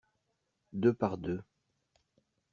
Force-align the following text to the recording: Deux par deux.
Deux 0.73 0.93
par 0.95 1.15
deux. 1.19 1.43